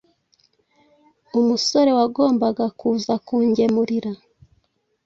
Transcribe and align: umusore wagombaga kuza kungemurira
umusore 1.39 1.91
wagombaga 1.97 2.65
kuza 2.79 3.13
kungemurira 3.25 4.11